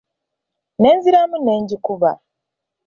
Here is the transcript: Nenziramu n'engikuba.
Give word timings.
Nenziramu 0.81 1.37
n'engikuba. 1.39 2.11